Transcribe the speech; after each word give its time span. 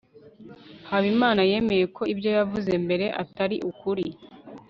habimana 0.89 1.41
yemeye 1.51 1.85
ko 1.95 2.01
ibyo 2.13 2.29
yavuze 2.37 2.71
mbere 2.85 3.05
atari 3.23 3.55
ukuri 3.69 4.05